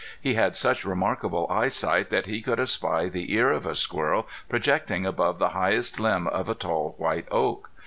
[0.19, 5.05] He had such remarkable eyesight that he could espy the ear of a squirrel projecting
[5.05, 7.69] above the highest limb of a tall white oak.